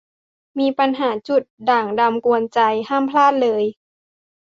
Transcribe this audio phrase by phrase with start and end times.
[0.59, 2.59] มีปัญหาจุดด่างดำกวนใจ
[2.89, 3.63] ห้ามพลาดเลย